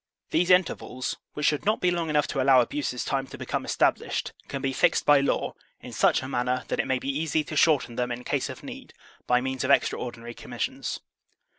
These 0.31 0.49
intervals, 0.49 1.17
which 1.33 1.45
should 1.45 1.63
not 1.63 1.79
be 1.79 1.91
long 1.91 2.09
enough 2.09 2.25
to 2.29 2.41
allow 2.41 2.59
abuses 2.59 3.05
time 3.05 3.27
to 3.27 3.37
become 3.37 3.63
estab 3.65 3.97
lished, 3.97 4.31
can 4.47 4.59
be 4.59 4.73
fixed 4.73 5.05
by 5.05 5.19
law 5.19 5.53
in 5.79 5.93
such 5.93 6.23
a 6.23 6.27
manner 6.27 6.63
that 6.69 6.79
it 6.79 6.87
may 6.87 6.97
be 6.97 7.15
easy 7.15 7.43
to 7.43 7.55
shorten 7.55 7.97
them 7.97 8.11
in 8.11 8.23
case 8.23 8.49
of 8.49 8.63
need 8.63 8.95
by 9.27 9.41
means 9.41 9.63
of 9.63 9.69
ex 9.69 9.89
traordinary 9.89 10.35
commissions. 10.35 11.01